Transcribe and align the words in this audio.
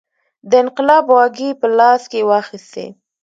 د 0.49 0.51
انقلاب 0.63 1.05
واګې 1.13 1.49
په 1.61 1.67
لاس 1.77 2.01
کې 2.11 2.27
واخیستې. 2.29 2.85